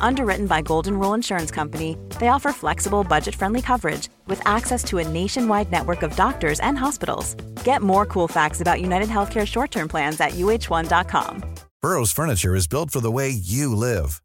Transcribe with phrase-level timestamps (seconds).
[0.00, 4.98] Underwritten by Golden Rule Insurance Company, they offer flexible, budget friendly coverage with access to
[4.98, 7.34] a nationwide network of doctors and hospitals.
[7.64, 11.44] Get more cool facts about United Healthcare short term plans at uh1.com.
[11.82, 14.20] Burrow's furniture is built for the way you live.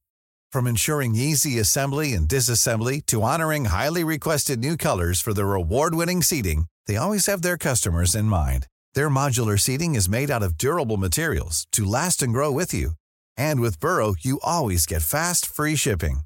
[0.51, 5.95] From ensuring easy assembly and disassembly to honoring highly requested new colors for their award
[5.95, 8.67] winning seating, they always have their customers in mind.
[8.93, 12.91] Their modular seating is made out of durable materials to last and grow with you.
[13.38, 16.21] And with Burrow, you always get fast, free shipping.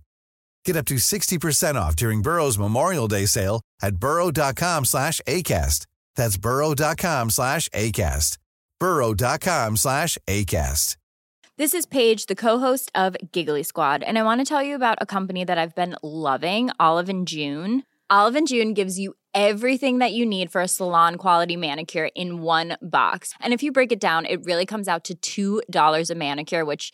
[0.65, 5.85] Get up to 60% off during Burrow's Memorial Day sale at burrow.com slash ACAST.
[6.15, 8.37] That's burrow.com slash ACAST.
[8.79, 10.95] burrow.com slash ACAST.
[11.59, 14.97] This is Paige, the co-host of Giggly Squad, and I want to tell you about
[15.01, 17.83] a company that I've been loving, Olive June.
[18.09, 22.77] Olive June gives you everything that you need for a salon quality manicure in one
[22.81, 23.33] box.
[23.41, 26.93] And if you break it down, it really comes out to $2 a manicure, which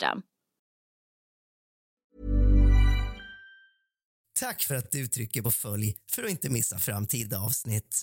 [4.39, 8.01] Tack för att du trycker på följ för att inte missa framtida avsnitt.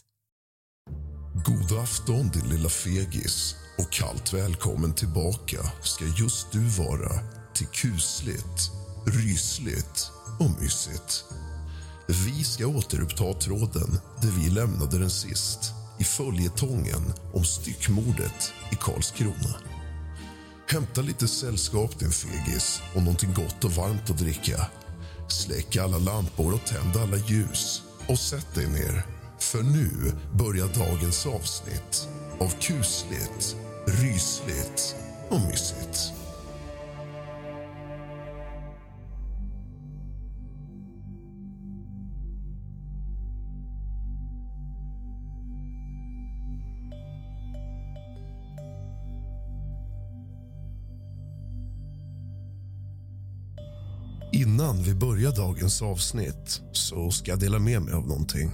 [1.45, 7.11] God afton din lilla fegis och kallt välkommen tillbaka ska just du vara
[7.55, 8.71] till kusligt,
[9.07, 10.11] rysligt
[10.41, 11.25] och mysigt.
[12.09, 13.91] Vi ska återuppta tråden
[14.23, 15.61] där vi lämnade den sist
[16.01, 19.78] i följetongen om styckmordet i Karlskrona.
[20.71, 24.67] Hämta lite sällskap din fegis och någonting gott och varmt att dricka.
[25.29, 29.07] Släck alla lampor och tänd alla ljus och sätt dig ner.
[29.39, 29.91] För nu
[30.33, 32.09] börjar dagens avsnitt
[32.41, 33.57] av kusligt,
[33.87, 34.97] rysligt
[35.29, 36.18] och mysigt.
[54.59, 58.51] Innan vi börjar dagens avsnitt så ska jag dela med mig av någonting.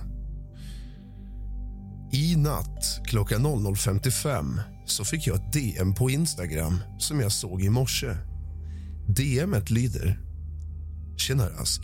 [2.13, 7.69] I natt klockan 00.55 så fick jag ett DM på Instagram som jag såg i
[7.69, 8.17] morse.
[9.09, 10.21] DMet lyder...
[11.17, 11.81] Tjena Rask.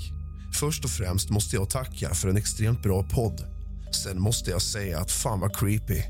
[0.54, 3.44] Först och främst måste jag tacka för en extremt bra podd.
[4.04, 6.02] Sen måste jag säga att fan vad creepy.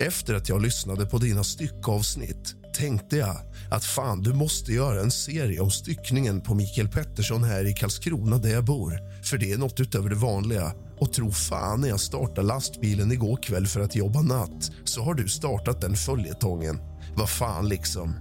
[0.00, 3.36] Efter att jag lyssnade på dina styckavsnitt tänkte jag
[3.70, 8.38] att fan, du måste göra en serie om styckningen på Mikael Pettersson här i Karlskrona
[8.38, 9.22] där jag bor.
[9.22, 10.72] För det är något utöver det vanliga.
[11.00, 15.14] Och tro fan när jag startade lastbilen igår kväll för att jobba natt så har
[15.14, 16.78] du startat den följetongen.
[17.16, 18.14] Vad fan liksom.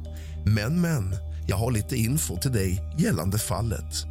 [0.45, 1.15] Men, men,
[1.47, 4.05] jag har lite info till dig gällande fallet.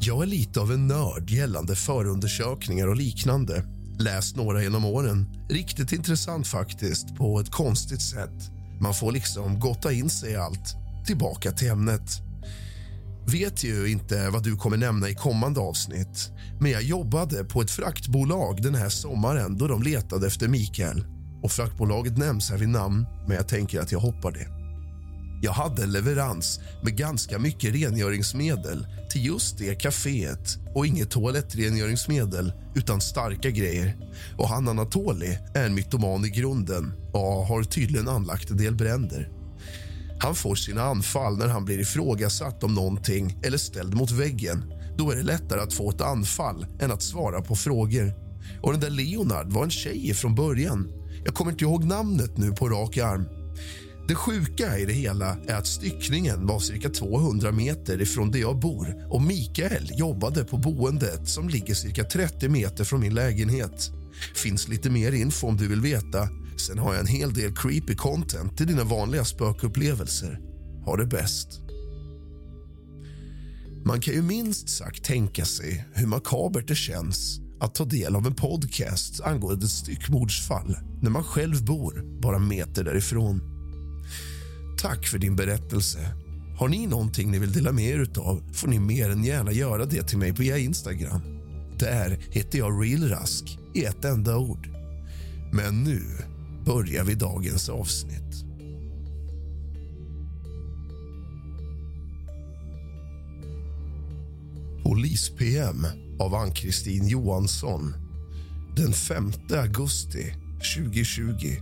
[0.00, 3.64] Jag är lite av en nörd gällande förundersökningar och liknande.
[4.00, 5.26] Läst några genom åren.
[5.48, 8.50] Riktigt intressant faktiskt, på ett konstigt sätt.
[8.80, 10.74] Man får liksom gotta in sig i allt.
[11.06, 12.10] Tillbaka till ämnet.
[13.32, 16.30] Vet ju inte vad du kommer nämna i kommande avsnitt
[16.60, 21.04] men jag jobbade på ett fraktbolag den här sommaren då de letade efter Mikael.
[21.42, 24.59] Och Fraktbolaget nämns här vid namn, men jag tänker att jag hoppar det.
[25.42, 32.52] Jag hade en leverans med ganska mycket rengöringsmedel till just det kaféet och inget toalettrengöringsmedel
[32.74, 33.96] utan starka grejer.
[34.38, 39.28] Och han Anatoli är en mytoman i grunden och har tydligen anlagt en del bränder.
[40.22, 44.72] Han får sina anfall när han blir ifrågasatt om någonting eller ställd mot väggen.
[44.96, 48.12] Då är det lättare att få ett anfall än att svara på frågor.
[48.62, 50.88] Och den där Leonard var en tjej från början.
[51.24, 53.24] Jag kommer inte ihåg namnet nu på rak arm.
[54.10, 58.58] Det sjuka i det hela är att styckningen var cirka 200 meter ifrån där jag
[58.58, 63.90] bor och Mikael jobbade på boendet som ligger cirka 30 meter från min lägenhet.
[64.34, 66.28] Finns lite mer info om du vill veta.
[66.66, 70.40] Sen har jag en hel del creepy content till dina vanliga spökupplevelser.
[70.84, 71.60] Ha det bäst.
[73.84, 78.26] Man kan ju minst sagt tänka sig hur makabert det känns att ta del av
[78.26, 83.49] en podcast angående ett styckmordsfall när man själv bor bara meter därifrån.
[84.80, 85.98] Tack för din berättelse.
[86.56, 89.84] Har ni någonting ni vill dela med er av får ni mer än gärna göra
[89.84, 91.20] det till mig via Instagram.
[91.78, 94.68] Där heter jag realrask i ett enda ord.
[95.52, 96.02] Men nu
[96.64, 98.44] börjar vi dagens avsnitt.
[104.82, 105.86] Polis-PM
[106.18, 107.94] av Ann-Kristin Johansson
[108.76, 110.34] den 5 augusti
[110.76, 111.56] 2020.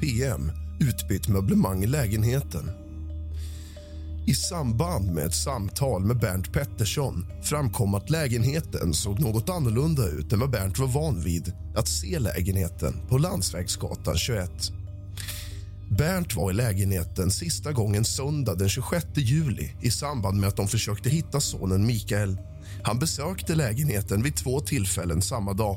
[0.00, 2.70] PM utbytt möblemang i lägenheten.
[4.26, 10.32] I samband med ett samtal med Bernt Pettersson framkom att lägenheten såg något annorlunda ut
[10.32, 14.50] än vad Bernt var van vid att se lägenheten på Landsvägsgatan 21.
[15.90, 20.68] Bernt var i lägenheten sista gången söndag den 26 juli i samband med att de
[20.68, 22.36] försökte hitta sonen Mikael.
[22.82, 25.76] Han besökte lägenheten vid två tillfällen samma dag.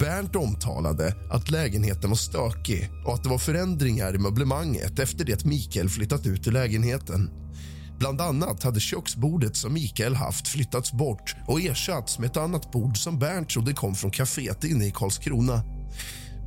[0.00, 5.32] Bernt omtalade att lägenheten var stökig och att det var förändringar i möblemanget efter det
[5.32, 7.30] att Mikael flyttat ut ur lägenheten.
[7.98, 12.98] Bland annat hade köksbordet som Mikael haft flyttats bort och ersatts med ett annat bord
[12.98, 15.62] som Bernt trodde kom från kaféet inne i Karlskrona.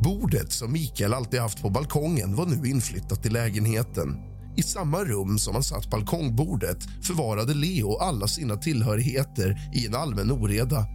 [0.04, 4.18] Bordet som Mikael alltid haft på balkongen var nu inflyttat i lägenheten.
[4.58, 10.32] I samma rum som han satt balkongbordet förvarade Leo alla sina tillhörigheter i en allmän
[10.32, 10.88] oreda.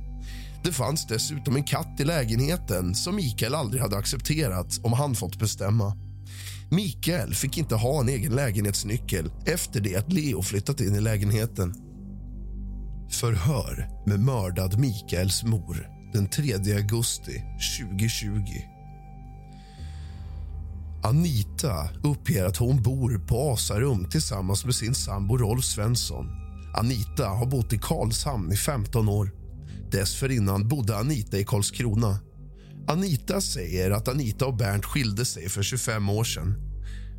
[0.65, 5.39] Det fanns dessutom en katt i lägenheten som Mikael aldrig hade accepterat om han fått
[5.39, 5.97] bestämma.
[6.71, 11.75] Mikael fick inte ha en egen lägenhetsnyckel efter det att Leo flyttat in i lägenheten.
[13.11, 17.43] Förhör med mördad Mikaels mor den 3 augusti
[17.89, 18.79] 2020.
[21.03, 26.27] Anita uppger att hon bor på Asarum tillsammans med sin sambo Rolf Svensson.
[26.75, 29.38] Anita har bott i Karlshamn i 15 år.
[29.91, 32.19] Dessförinnan bodde Anita i Karlskrona.
[32.89, 36.55] Anita säger att Anita och Bernt skilde sig för 25 år sedan.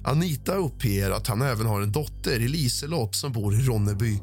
[0.04, 4.20] Anita uppger att han även har en dotter, Liselott, som bor i Ronneby.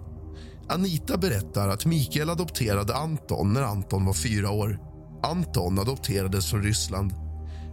[0.68, 4.78] Anita berättar att Mikael adopterade Anton när Anton var fyra år.
[5.22, 7.12] Anton adopterades från Ryssland.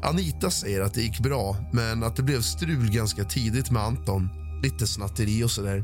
[0.04, 4.30] Anita säger att det gick bra, men att det blev strul ganska tidigt med Anton.
[4.64, 5.84] Lite snatteri och sådär.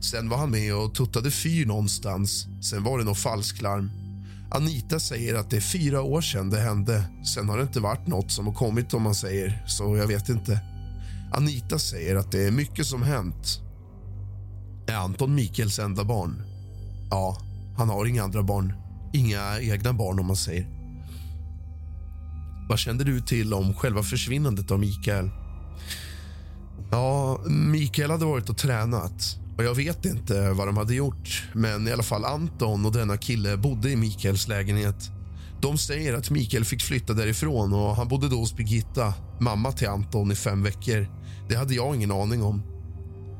[0.00, 2.46] Sen var han med och tuttade fyr någonstans.
[2.70, 3.90] Sen var det något falsklarm.
[4.50, 7.04] Anita säger att det är fyra år sedan det hände.
[7.34, 9.64] Sen har det inte varit något som har kommit, om man säger.
[9.66, 10.60] Så jag vet inte.
[11.32, 13.60] Anita säger att det är mycket som hänt.
[14.86, 16.42] Är Anton Mikaels enda barn?
[17.10, 17.36] Ja,
[17.76, 18.72] han har inga andra barn.
[19.12, 20.66] Inga egna barn, om man säger.
[22.68, 25.30] Vad kände du till om själva försvinnandet av Mikael?
[26.90, 29.39] Ja, Mikael hade varit och tränat.
[29.60, 33.16] Och Jag vet inte vad de hade gjort, men i alla fall Anton och denna
[33.16, 35.10] kille bodde i Mikaels lägenhet.
[35.60, 39.88] De säger att Mikael fick flytta därifrån och han bodde då hos Birgitta, mamma till
[39.88, 41.06] Anton, i fem veckor.
[41.48, 42.62] Det hade jag ingen aning om.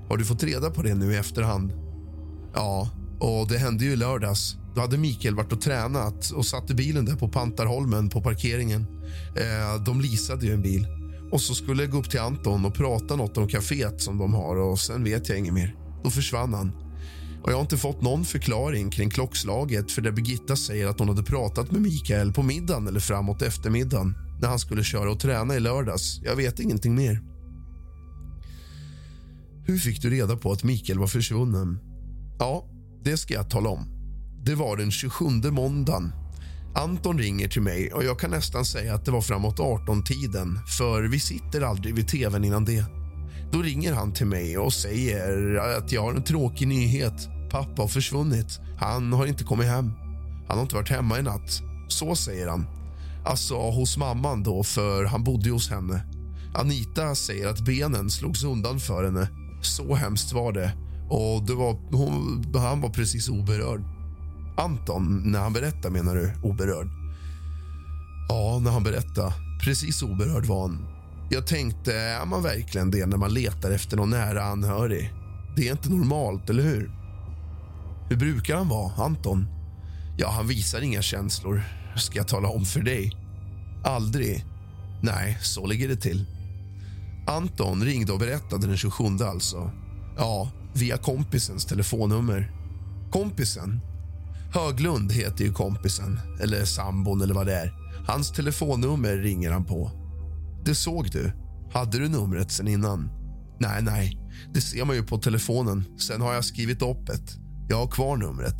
[0.08, 1.72] Har du fått reda på det nu i efterhand?
[2.54, 2.90] Ja,
[3.20, 4.56] och det hände ju i lördags.
[4.74, 8.86] Då hade Mikael varit och tränat och satte bilen där på Pantarholmen på parkeringen.
[9.36, 10.86] Eh, de leasade ju en bil.
[11.32, 14.34] Och så skulle jag gå upp till Anton och prata något om kaféet som de
[14.34, 15.79] har och sen vet jag inget mer.
[16.02, 16.72] Då försvann han.
[17.42, 21.08] Och jag har inte fått någon förklaring kring klockslaget för där Birgitta säger att hon
[21.08, 25.56] hade pratat med Mikael på middagen eller framåt eftermiddagen när han skulle köra och träna
[25.56, 26.20] i lördags.
[26.24, 27.22] Jag vet ingenting mer.
[29.66, 31.78] Hur fick du reda på att Mikael var försvunnen?
[32.38, 32.64] Ja,
[33.04, 33.86] det ska jag tala om.
[34.44, 36.12] Det var den 27 måndagen.
[36.74, 41.02] Anton ringer till mig och jag kan nästan säga att det var framåt 18-tiden för
[41.02, 42.99] vi sitter aldrig vid tvn innan det.
[43.52, 47.28] Då ringer han till mig och säger att jag har en tråkig nyhet.
[47.50, 48.60] Pappa har försvunnit.
[48.78, 49.92] Han har inte kommit hem.
[50.48, 51.62] Han har inte varit hemma i natt.
[51.88, 52.66] Så säger han.
[53.24, 56.02] Alltså hos mamman då, för han bodde hos henne.
[56.54, 59.28] Anita säger att benen slogs undan för henne.
[59.62, 60.72] Så hemskt var det.
[61.10, 63.84] Och det var, hon, han var precis oberörd.
[64.56, 66.88] Anton, när han berättar menar du oberörd?
[68.28, 69.32] Ja, när han berättar.
[69.64, 70.86] Precis oberörd var han.
[71.32, 75.12] Jag tänkte, är man verkligen det när man letar efter någon nära anhörig?
[75.56, 76.90] Det är inte normalt, eller hur?
[78.08, 79.46] Hur brukar han vara, Anton?
[80.18, 81.62] Ja, han visar inga känslor,
[81.96, 83.12] ska jag tala om för dig.
[83.84, 84.44] Aldrig.
[85.02, 86.26] Nej, så ligger det till.
[87.26, 89.70] Anton ringde och berättade den 27 alltså.
[90.16, 92.52] Ja, via kompisens telefonnummer.
[93.10, 93.80] Kompisen?
[94.54, 97.74] Höglund heter ju kompisen, eller sambon eller vad det är.
[98.06, 99.99] Hans telefonnummer ringer han på.
[100.64, 101.32] Det såg du.
[101.72, 103.10] Hade du numret sen innan?
[103.60, 104.18] Nej, nej.
[104.54, 105.84] Det ser man ju på telefonen.
[105.98, 107.36] Sen har jag skrivit upp ett.
[107.68, 108.56] Jag har kvar numret.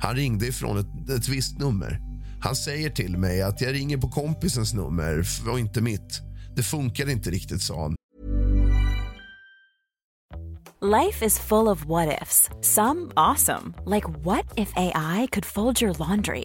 [0.00, 2.00] Han ringde ifrån ett, ett visst nummer.
[2.40, 6.20] Han säger till mig att jag ringer på kompisens nummer och inte mitt.
[6.56, 7.94] Det funkar inte riktigt, sa han.
[11.04, 12.50] Life is full of what ifs.
[12.60, 16.44] Some awesome, like what if AI could fold your laundry?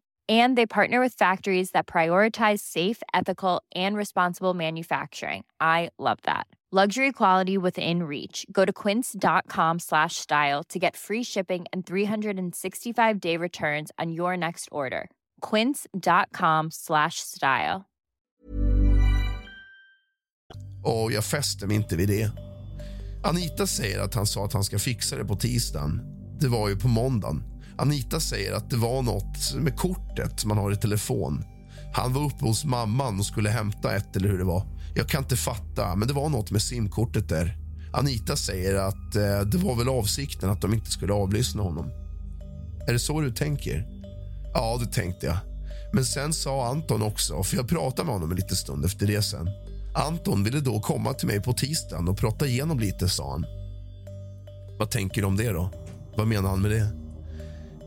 [0.29, 6.45] and they partner with factories that prioritize safe ethical and responsible manufacturing i love that
[6.71, 13.19] luxury quality within reach go to quince.com slash style to get free shipping and 365
[13.19, 15.09] day returns on your next order
[15.41, 17.85] quince.com slash style
[20.83, 22.31] Och jag fäster mig inte vid det.
[23.23, 26.01] Anita säger att han sa att han ska fixa det på tisdagen.
[26.39, 27.50] Det var ju på måndagen.
[27.81, 31.43] Anita säger att det var nåt med kortet man har i telefon.
[31.93, 34.63] Han var uppe hos mamman och skulle hämta ett eller hur det var.
[34.95, 37.57] Jag kan inte fatta, men det var nåt med simkortet där.
[37.93, 41.85] Anita säger att eh, det var väl avsikten att de inte skulle avlyssna honom.
[42.87, 43.87] Är det så du tänker?
[44.53, 45.37] Ja, det tänkte jag.
[45.93, 49.21] Men sen sa Anton också, för jag pratade med honom en liten stund efter det
[49.21, 49.49] sen.
[49.95, 53.45] Anton ville då komma till mig på tisdagen och prata igenom lite, sa han.
[54.79, 55.71] Vad tänker du om det då?
[56.17, 57.00] Vad menar han med det?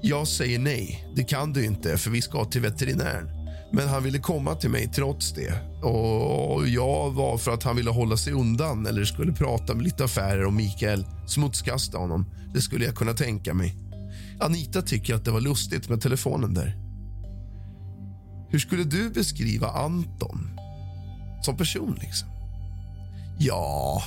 [0.07, 3.29] Jag säger nej, det kan du inte för vi ska till veterinären.
[3.73, 5.83] Men han ville komma till mig trots det.
[5.83, 10.05] Och jag var för att han ville hålla sig undan eller skulle prata med lite
[10.05, 12.27] affärer och Mikael smutskasta honom.
[12.55, 13.77] Det skulle jag kunna tänka mig.
[14.41, 16.77] Anita tycker att det var lustigt med telefonen där.
[18.51, 20.51] Hur skulle du beskriva Anton
[21.43, 21.99] som person?
[22.01, 22.29] liksom?
[23.39, 24.03] Ja,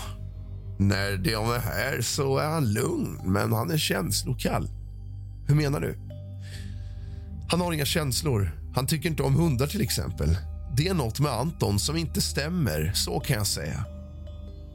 [0.79, 4.76] när de är här så är han lugn, men han är känslokall.
[5.47, 5.97] Hur menar du?
[7.49, 8.51] Han har inga känslor.
[8.75, 10.37] Han tycker inte om hundar till exempel.
[10.77, 13.85] Det är något med Anton som inte stämmer, så kan jag säga.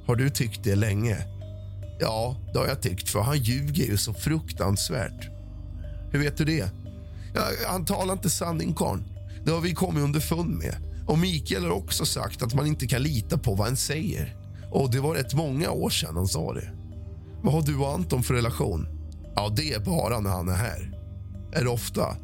[0.07, 1.19] Har du tyckt det länge?
[2.01, 5.29] Ja, det har jag tyckt, för han ljuger ju så fruktansvärt.
[6.13, 6.71] Hur vet du det?
[7.35, 9.05] Ja, han talar inte sanning, karln.
[9.45, 10.77] Det har vi kommit underfund med.
[11.07, 14.37] Och Mikael har också sagt att man inte kan lita på vad en säger.
[14.71, 16.71] Och Det var rätt många år sedan han sa det.
[17.43, 19.02] Vad har du och Anton för relation?
[19.35, 20.93] Ja, det är bara när han är här.
[21.53, 22.17] Är det ofta?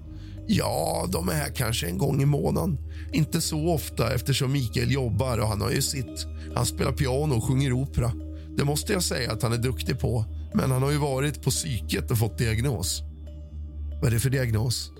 [0.46, 2.78] Ja, de är här kanske en gång i månaden.
[3.12, 6.26] Inte så ofta eftersom Mikael jobbar och han har ju sitt.
[6.54, 8.12] Han spelar piano och sjunger opera.
[8.56, 10.24] Det måste jag säga att han är duktig på.
[10.54, 13.02] Men han har ju varit på psyket och fått diagnos.
[14.00, 14.92] Vad är det för diagnos?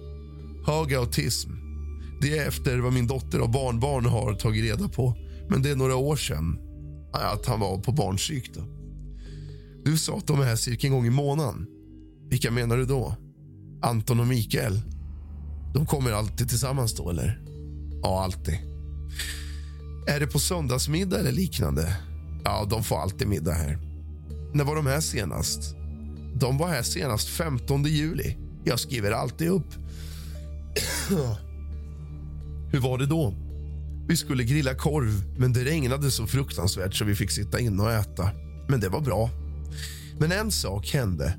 [0.67, 1.51] Hög autism.
[2.21, 5.15] Det är efter vad min dotter och barnbarn har tagit reda på.
[5.49, 6.59] Men det är några år sedan
[7.13, 8.51] att han var på barnpsyk.
[9.85, 11.67] Du sa att de är här cirka en gång i månaden.
[12.29, 13.15] Vilka menar du då?
[13.83, 14.81] Anton och Mikael?
[15.75, 17.41] De kommer alltid tillsammans då, eller?
[18.03, 18.59] Ja, alltid.
[20.07, 21.97] Är det på söndagsmiddag eller liknande?
[22.45, 23.79] Ja, de får alltid middag här.
[24.53, 25.77] När var de här senast?
[26.35, 28.37] De var här senast 15 juli.
[28.65, 29.75] Jag skriver alltid upp.
[32.73, 33.35] Hur var det då?
[34.09, 37.93] Vi skulle grilla korv, men det regnade så fruktansvärt så vi fick sitta inne och
[37.93, 38.31] äta.
[38.69, 39.31] Men det var bra.
[40.19, 41.35] Men en sak hände.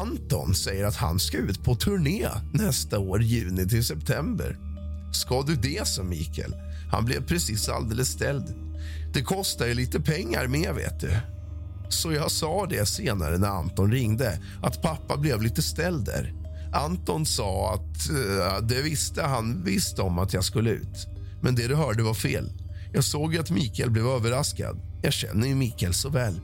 [0.00, 4.58] Anton säger att han ska ut på turné nästa år, juni till september.
[5.12, 6.54] Ska du det, sa Mikael.
[6.90, 8.54] Han blev precis alldeles ställd.
[9.14, 11.10] Det kostar ju lite pengar med, vet du.
[11.88, 16.34] Så jag sa det senare när Anton ringde, att pappa blev lite ställd där.
[16.72, 21.06] Anton sa att uh, det visste han visst om att jag skulle ut.
[21.42, 22.52] Men det du hörde var fel.
[22.92, 24.80] Jag såg att Mikael blev överraskad.
[25.02, 26.40] Jag känner ju Mikael så väl.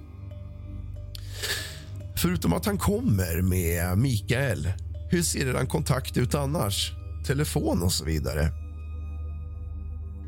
[2.17, 4.73] Förutom att han kommer med Mikael,
[5.11, 6.93] hur ser er kontakt ut annars?
[7.27, 8.49] Telefon och så vidare?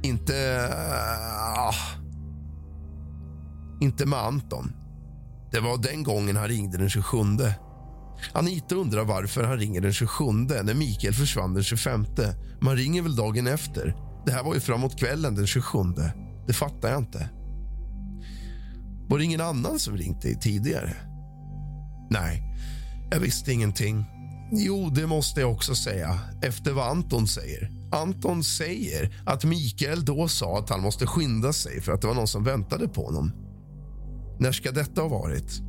[0.02, 0.32] Inte...
[0.32, 2.04] Uh,
[3.80, 4.72] inte med Anton.
[5.52, 7.16] Det var den gången han ringde den 27.
[8.32, 12.06] Anita undrar varför han ringer den 27 när Mikael försvann den 25.
[12.60, 13.96] Man ringer väl dagen efter?
[14.26, 15.78] Det här var ju framåt kvällen den 27.
[16.46, 17.30] Det fattar jag inte.
[19.08, 20.96] Var det ingen annan som ringt dig tidigare?
[22.10, 22.42] Nej,
[23.10, 24.04] jag visste ingenting.
[24.52, 27.70] Jo, det måste jag också säga, efter vad Anton säger.
[27.92, 32.14] Anton säger att Mikael då sa att han måste skynda sig för att det var
[32.14, 33.32] någon som väntade på honom.
[34.38, 35.60] När ska detta ha varit?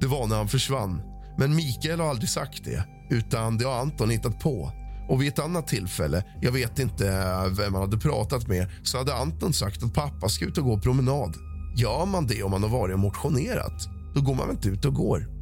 [0.00, 1.02] Det var när han försvann.
[1.38, 4.72] Men Mikael har aldrig sagt det, utan det har Anton hittat på.
[5.08, 7.04] Och vid ett annat tillfälle, jag vet inte
[7.50, 10.80] vem han hade pratat med, så hade Anton sagt att pappa ska ut och gå
[10.80, 11.36] promenad.
[11.76, 14.84] Gör man det om man har varit och motionerat, då går man väl inte ut
[14.84, 15.41] och går.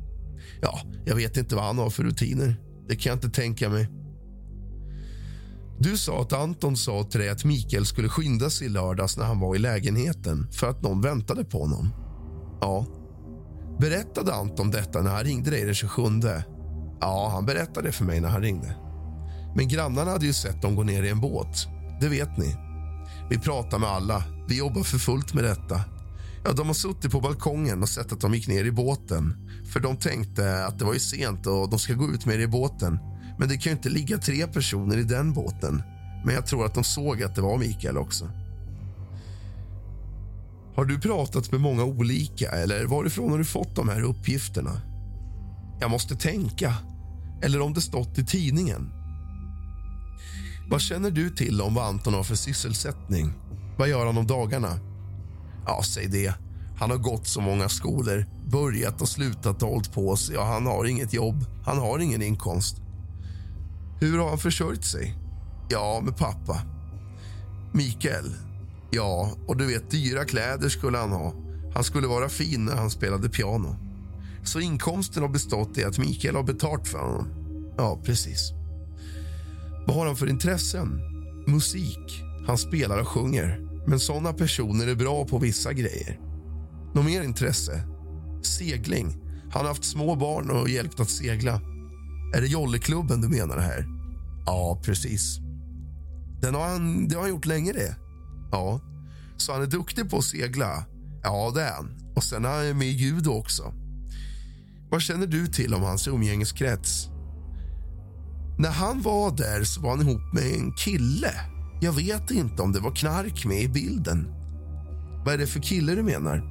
[0.63, 2.57] Ja, jag vet inte vad han har för rutiner.
[2.89, 3.89] Det kan jag inte tänka mig.
[5.79, 9.25] Du sa att Anton sa till dig att Mikael skulle skynda sig i lördags när
[9.25, 11.89] han var i lägenheten för att någon väntade på honom.
[12.61, 12.87] Ja.
[13.81, 16.03] Berättade Anton detta när han ringde dig den 27?
[17.01, 18.77] Ja, han berättade det för mig när han ringde.
[19.57, 21.67] Men grannarna hade ju sett dem gå ner i en båt.
[22.01, 22.57] Det vet ni.
[23.31, 24.25] Vi pratar med alla.
[24.49, 25.81] Vi jobbar för fullt med detta.
[26.45, 29.37] Ja, de har suttit på balkongen och sett att de gick ner i båten.
[29.73, 32.43] För De tänkte att det var ju sent och de ska gå ut med det
[32.43, 32.99] i båten.
[33.39, 35.83] Men det kan ju inte ligga tre personer i den båten.
[36.25, 38.31] Men jag tror att de såg att det var Mikael också.
[40.75, 44.81] Har du pratat med många olika eller varifrån har du fått de här uppgifterna?
[45.81, 46.75] Jag måste tänka.
[47.43, 48.91] Eller om det stått i tidningen.
[50.71, 53.33] Vad känner du till om vad Anton har för sysselsättning?
[53.79, 54.90] Vad gör han om dagarna?
[55.67, 56.35] Ja, säg det.
[56.79, 60.67] Han har gått så många skolor, börjat och slutat och hållit på sig och han
[60.67, 61.45] har inget jobb.
[61.65, 62.77] Han har ingen inkomst.
[64.01, 65.19] Hur har han försörjt sig?
[65.69, 66.63] Ja, med pappa.
[67.73, 68.35] Mikael,
[68.91, 71.35] Ja, och du vet, dyra kläder skulle han ha.
[71.75, 73.77] Han skulle vara fin när han spelade piano.
[74.45, 77.29] Så inkomsten har bestått i att Mikael har betalt för honom.
[77.77, 78.53] Ja, precis.
[79.87, 81.01] Vad har han för intressen?
[81.47, 82.23] Musik.
[82.47, 83.70] Han spelar och sjunger.
[83.87, 86.19] Men såna personer är bra på vissa grejer.
[86.95, 87.83] Något mer intresse?
[88.43, 89.17] Segling.
[89.53, 91.61] Han har haft små barn och hjälpt att segla.
[92.35, 93.87] Är det jolleklubben du menar här?
[94.47, 95.39] Ja, precis.
[96.43, 97.97] Den har han, det har han gjort länge det.
[98.53, 98.81] Ja.
[99.37, 100.85] Så han är duktig på att segla?
[101.23, 102.13] Ja, det är han.
[102.17, 103.73] Och sen är han med i judo också.
[104.91, 107.09] Vad känner du till om hans umgängeskrets?
[108.59, 111.35] När han var där så var han ihop med en kille.
[111.83, 114.29] Jag vet inte om det var knark med i bilden.
[115.25, 116.43] Vad är det för kille du menar?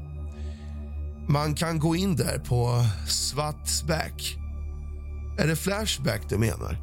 [1.30, 4.38] Man kan gå in där på Svartsback.
[5.38, 6.78] Är det Flashback du menar?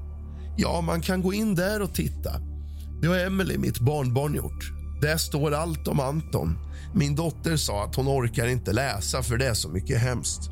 [0.56, 2.40] Ja, man kan gå in där och titta.
[3.00, 4.72] Det har Emily, mitt barnbarn, gjort.
[5.00, 6.58] Där står allt om Anton.
[6.94, 10.50] Min dotter sa att hon orkar inte läsa för det är så mycket hemskt.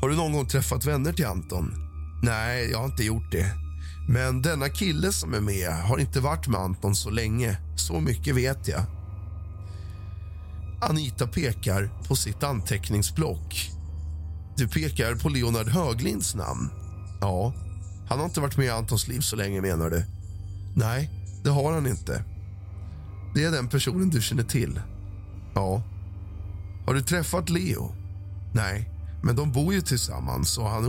[0.00, 1.72] Har du någon gång träffat vänner till Anton?
[2.22, 3.69] Nej, jag har inte gjort det.
[4.12, 7.56] Men denna kille som är med har inte varit med Anton så länge.
[7.76, 8.82] Så mycket vet jag.
[10.80, 13.70] Anita pekar på sitt anteckningsblock.
[14.56, 16.70] Du pekar på Leonard Höglinds namn.
[17.20, 17.52] Ja,
[18.08, 20.04] han har inte varit med i Antons liv så länge menar du?
[20.76, 21.10] Nej,
[21.44, 22.24] det har han inte.
[23.34, 24.80] Det är den personen du känner till?
[25.54, 25.82] Ja.
[26.86, 27.94] Har du träffat Leo?
[28.54, 28.90] Nej,
[29.22, 30.88] men de bor ju tillsammans och han är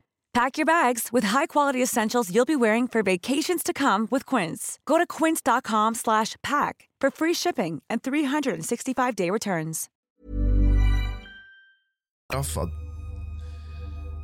[0.33, 4.79] Pack your bags with high-quality essentials you'll be wearing for vacations to come with Quince.
[4.85, 9.89] Go to quince.com slash pack for free shipping and 365-day returns.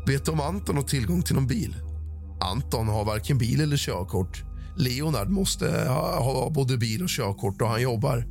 [0.07, 1.75] Vet du om Anton har tillgång till någon bil?
[2.41, 4.43] Anton har varken bil eller körkort.
[4.77, 8.25] Leonard måste ha, ha både bil och körkort och han jobbar.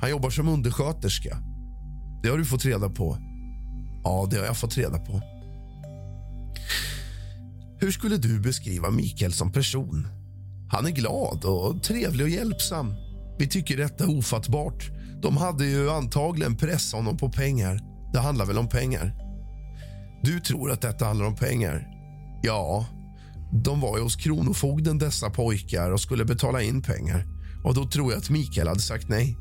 [0.00, 1.36] Han jobbar som undersköterska.
[2.22, 3.16] Det har du fått reda på.
[4.04, 5.22] Ja, det har jag fått reda på.
[7.82, 10.06] Hur skulle du beskriva Mikael som person?
[10.70, 12.94] Han är glad och trevlig och hjälpsam.
[13.38, 14.90] Vi tycker detta är ofattbart.
[15.22, 17.80] De hade ju antagligen pressat honom på pengar.
[18.12, 19.14] Det handlar väl om pengar?
[20.22, 21.88] Du tror att detta handlar om pengar?
[22.42, 22.86] Ja,
[23.64, 27.26] De var ju hos Kronofogden, dessa pojkar, och skulle betala in pengar.
[27.64, 29.36] Och Då tror jag att Mikael hade sagt nej.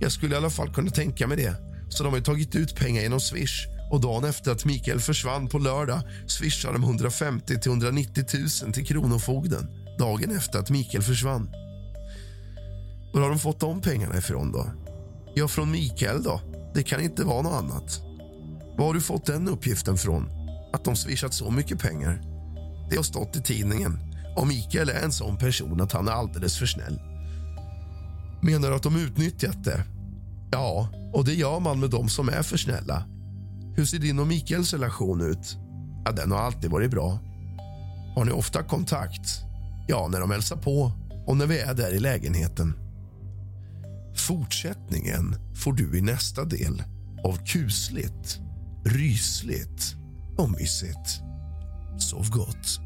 [0.00, 1.54] Jag skulle i alla fall kunna tänka mig det.
[1.88, 5.58] Så de har tagit ut pengar genom Swish och dagen efter att Mikael försvann på
[5.58, 8.24] lördag swishade de 150 till 190
[8.62, 9.68] 000 till Kronofogden
[9.98, 11.50] dagen efter att Mikael försvann.
[13.12, 14.66] Var har de fått de pengarna ifrån då?
[15.34, 16.40] Ja, från Mikael då.
[16.74, 18.00] Det kan inte vara något annat.
[18.78, 20.28] Var har du fått den uppgiften från?
[20.72, 22.22] Att de swishat så mycket pengar?
[22.90, 23.98] Det har stått i tidningen.
[24.36, 27.00] Och Mikael är en sån person att han är alldeles för snäll.
[28.42, 29.84] Menar du att de utnyttjat det?
[30.50, 33.04] Ja, och det gör man med de som är för snälla.
[33.76, 35.56] Hur ser din och Mikaels relation ut?
[36.04, 37.18] Ja, den har alltid varit bra.
[38.14, 39.40] Har ni ofta kontakt?
[39.88, 40.92] Ja, när de hälsar på
[41.26, 42.74] och när vi är där i lägenheten.
[44.14, 46.82] Fortsättningen får du i nästa del
[47.24, 48.38] av kusligt,
[48.84, 49.94] rysligt
[50.38, 51.20] och mysigt.
[51.98, 52.85] Sov gott.